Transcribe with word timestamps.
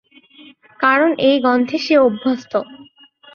কারণ 0.79 1.09
এই 1.19 1.37
গন্ধে 1.45 1.77
সে 1.77 1.95
অভ্যস্ত। 1.99 2.53